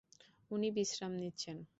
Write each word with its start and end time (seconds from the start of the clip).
উনি 0.51 0.71
বিশ্রাম 0.71 1.11
নিচ্ছেন। 1.11 1.57